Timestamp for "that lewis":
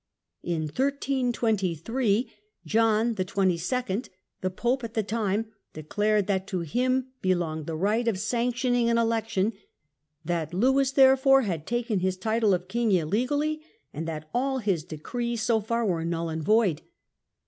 10.25-10.89